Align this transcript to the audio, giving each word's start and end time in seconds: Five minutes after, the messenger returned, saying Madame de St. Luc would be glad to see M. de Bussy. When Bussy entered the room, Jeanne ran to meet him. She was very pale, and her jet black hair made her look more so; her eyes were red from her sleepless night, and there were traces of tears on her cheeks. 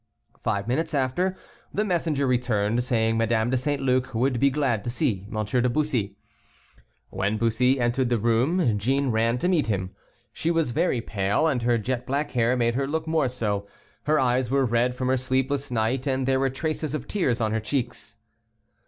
Five 0.41 0.67
minutes 0.67 0.95
after, 0.95 1.37
the 1.71 1.85
messenger 1.85 2.25
returned, 2.25 2.83
saying 2.83 3.19
Madame 3.19 3.51
de 3.51 3.55
St. 3.57 3.79
Luc 3.79 4.15
would 4.15 4.39
be 4.39 4.49
glad 4.49 4.83
to 4.83 4.89
see 4.89 5.27
M. 5.31 5.45
de 5.45 5.69
Bussy. 5.69 6.15
When 7.11 7.37
Bussy 7.37 7.79
entered 7.79 8.09
the 8.09 8.17
room, 8.17 8.79
Jeanne 8.79 9.11
ran 9.11 9.37
to 9.37 9.47
meet 9.47 9.67
him. 9.67 9.91
She 10.33 10.49
was 10.49 10.71
very 10.71 11.01
pale, 11.01 11.45
and 11.45 11.61
her 11.61 11.77
jet 11.77 12.07
black 12.07 12.31
hair 12.31 12.57
made 12.57 12.73
her 12.73 12.87
look 12.87 13.05
more 13.05 13.29
so; 13.29 13.67
her 14.05 14.19
eyes 14.19 14.49
were 14.49 14.65
red 14.65 14.95
from 14.95 15.07
her 15.07 15.17
sleepless 15.17 15.69
night, 15.69 16.07
and 16.07 16.25
there 16.27 16.39
were 16.39 16.49
traces 16.49 16.95
of 16.95 17.07
tears 17.07 17.39
on 17.39 17.51
her 17.51 17.59
cheeks. 17.59 18.17